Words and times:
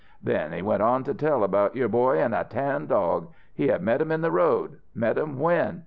Then 0.23 0.51
he 0.51 0.63
went 0.63 0.81
on 0.81 1.03
to 1.03 1.13
tell 1.13 1.43
about 1.43 1.75
your 1.75 1.87
boy 1.87 2.17
an' 2.19 2.33
a 2.33 2.43
tan 2.43 2.87
dog. 2.87 3.27
He 3.53 3.67
had 3.67 3.83
met 3.83 4.01
'em 4.01 4.11
in 4.11 4.21
the 4.21 4.31
road. 4.31 4.79
Met 4.95 5.15
'em 5.19 5.37
when? 5.37 5.79